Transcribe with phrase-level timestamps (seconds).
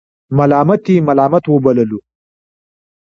[0.37, 1.99] ملامت یې ملامت وبللو.